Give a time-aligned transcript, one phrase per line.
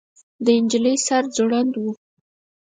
[0.45, 1.83] د نجلۍ سر ځوړند و.